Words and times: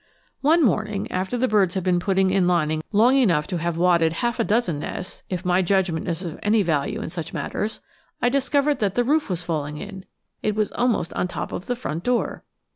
One 0.41 0.63
morning 0.63 1.11
after 1.11 1.37
the 1.37 1.47
birds 1.47 1.75
had 1.75 1.83
been 1.83 1.99
putting 1.99 2.31
in 2.31 2.47
lining 2.47 2.81
long 2.91 3.15
enough 3.17 3.45
to 3.45 3.59
have 3.59 3.77
wadded 3.77 4.13
half 4.13 4.39
a 4.39 4.43
dozen 4.43 4.79
nests 4.79 5.21
if 5.29 5.45
my 5.45 5.61
judgment 5.61 6.07
is 6.07 6.23
of 6.23 6.39
any 6.41 6.63
value 6.63 7.01
in 7.03 7.11
such 7.11 7.35
matters 7.35 7.81
I 8.19 8.27
discovered 8.29 8.79
that 8.79 8.95
the 8.95 9.03
roof 9.03 9.29
was 9.29 9.43
falling 9.43 9.77
in; 9.77 10.05
it 10.41 10.55
was 10.55 10.71
almost 10.71 11.13
on 11.13 11.27
top 11.27 11.51
of 11.51 11.67
the 11.67 11.75
front 11.75 12.03
door! 12.03 12.43